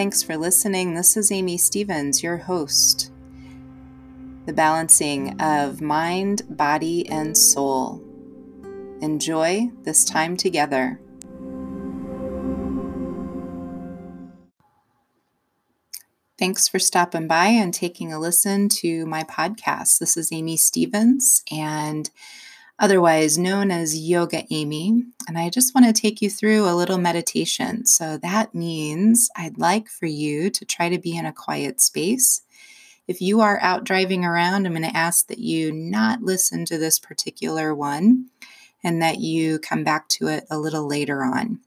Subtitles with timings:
[0.00, 0.94] Thanks for listening.
[0.94, 3.12] This is Amy Stevens, your host.
[4.46, 8.02] The balancing of mind, body, and soul.
[9.02, 10.98] Enjoy this time together.
[16.38, 19.98] Thanks for stopping by and taking a listen to my podcast.
[19.98, 22.08] This is Amy Stevens, and
[22.80, 25.04] otherwise known as Yoga Amy.
[25.28, 27.84] And I just want to take you through a little meditation.
[27.84, 32.40] So that means I'd like for you to try to be in a quiet space.
[33.06, 36.78] If you are out driving around, I'm going to ask that you not listen to
[36.78, 38.30] this particular one
[38.82, 41.60] and that you come back to it a little later on.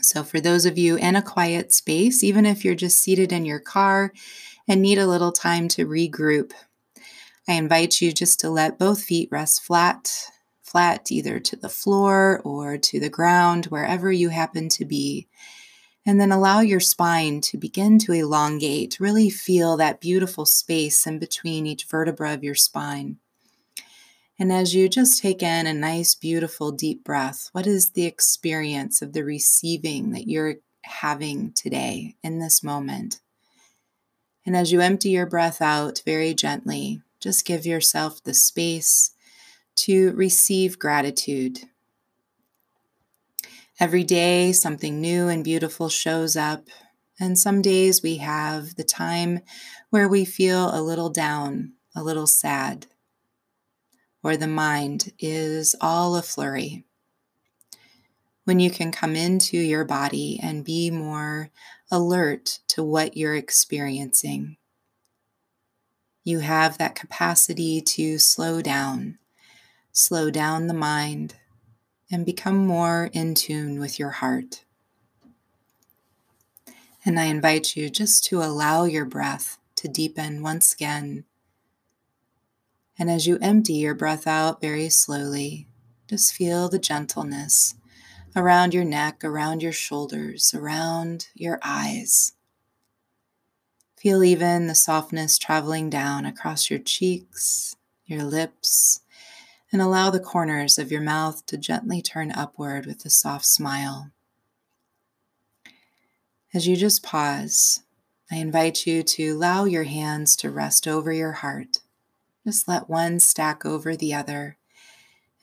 [0.00, 3.44] So, for those of you in a quiet space, even if you're just seated in
[3.44, 4.12] your car
[4.66, 6.52] and need a little time to regroup,
[7.48, 10.12] I invite you just to let both feet rest flat,
[10.62, 15.26] flat either to the floor or to the ground, wherever you happen to be.
[16.06, 18.98] And then allow your spine to begin to elongate.
[18.98, 23.18] Really feel that beautiful space in between each vertebra of your spine.
[24.38, 29.00] And as you just take in a nice, beautiful, deep breath, what is the experience
[29.00, 33.20] of the receiving that you're having today in this moment?
[34.44, 39.12] And as you empty your breath out very gently, just give yourself the space
[39.76, 41.60] to receive gratitude.
[43.78, 46.64] Every day, something new and beautiful shows up,
[47.20, 49.40] and some days we have the time
[49.90, 52.86] where we feel a little down, a little sad,
[54.24, 56.84] or the mind is all a flurry.
[58.44, 61.50] When you can come into your body and be more
[61.88, 64.56] alert to what you're experiencing
[66.24, 69.18] you have that capacity to slow down,
[69.92, 71.34] slow down the mind,
[72.10, 74.64] and become more in tune with your heart.
[77.04, 81.24] And I invite you just to allow your breath to deepen once again.
[82.98, 85.66] And as you empty your breath out very slowly,
[86.06, 87.74] just feel the gentleness
[88.36, 92.32] around your neck, around your shoulders, around your eyes.
[94.02, 98.98] Feel even the softness traveling down across your cheeks, your lips,
[99.70, 104.10] and allow the corners of your mouth to gently turn upward with a soft smile.
[106.52, 107.84] As you just pause,
[108.28, 111.78] I invite you to allow your hands to rest over your heart.
[112.44, 114.56] Just let one stack over the other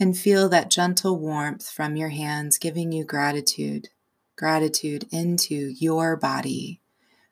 [0.01, 3.87] and feel that gentle warmth from your hands giving you gratitude,
[4.35, 6.81] gratitude into your body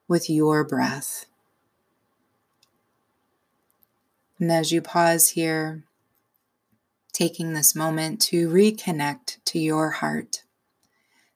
[0.08, 1.26] with your breath.
[4.40, 5.84] And as you pause here,
[7.12, 10.44] taking this moment to reconnect to your heart,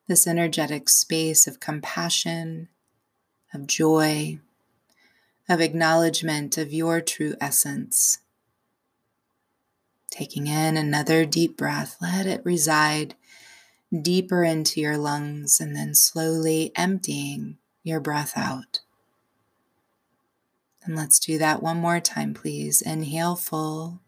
[0.08, 2.68] this energetic space of compassion,
[3.54, 4.40] of joy,
[5.50, 8.20] of acknowledgement of your true essence.
[10.12, 13.16] Taking in another deep breath, let it reside
[14.02, 18.82] deeper into your lungs and then slowly emptying your breath out.
[20.84, 22.82] And let's do that one more time, please.
[22.82, 24.02] Inhale full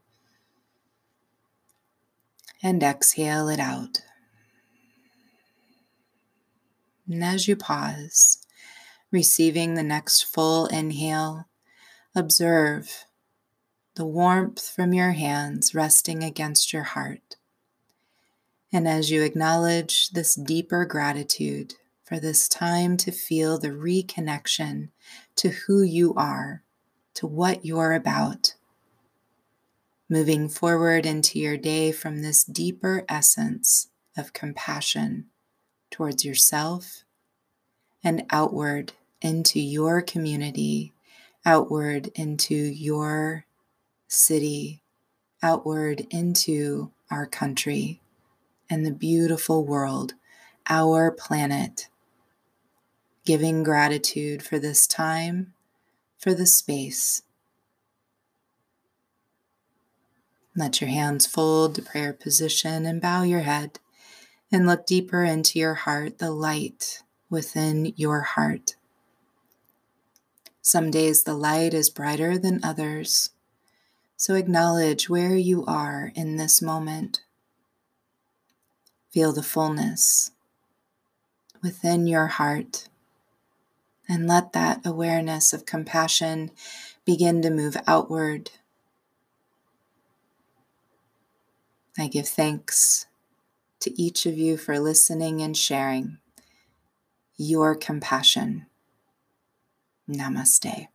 [2.61, 4.01] and exhale it out.
[7.07, 8.39] And as you pause,
[9.11, 11.47] receiving the next full inhale,
[12.15, 13.05] observe
[13.95, 17.35] the warmth from your hands resting against your heart.
[18.71, 24.89] And as you acknowledge this deeper gratitude for this time to feel the reconnection
[25.35, 26.63] to who you are,
[27.13, 28.55] to what you're about.
[30.09, 33.87] Moving forward into your day from this deeper essence
[34.17, 35.27] of compassion
[35.89, 37.03] towards yourself
[38.03, 40.93] and outward into your community,
[41.45, 43.45] outward into your
[44.07, 44.83] city,
[45.41, 48.01] outward into our country
[48.69, 50.13] and the beautiful world,
[50.69, 51.87] our planet
[53.25, 55.53] giving gratitude for this time,
[56.17, 57.21] for the space.
[60.55, 63.79] Let your hands fold to prayer position and bow your head
[64.51, 68.75] and look deeper into your heart, the light within your heart.
[70.61, 73.31] Some days the light is brighter than others,
[74.15, 77.21] so acknowledge where you are in this moment.
[79.11, 80.31] Feel the fullness
[81.61, 82.87] within your heart
[84.07, 86.51] and let that awareness of compassion
[87.05, 88.51] begin to move outward.
[91.97, 93.05] I give thanks
[93.81, 96.17] to each of you for listening and sharing
[97.37, 98.65] your compassion
[100.09, 100.87] Namaste.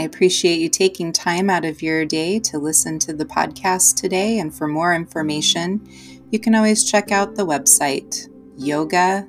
[0.00, 4.38] I appreciate you taking time out of your day to listen to the podcast today.
[4.38, 5.86] And for more information,
[6.30, 9.28] you can always check out the website yogaamy.net.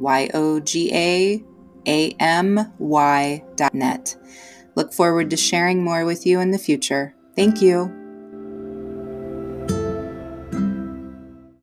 [0.00, 1.44] Y O G A
[1.86, 4.16] A M Y.net.
[4.74, 7.14] Look forward to sharing more with you in the future.
[7.36, 8.01] Thank you.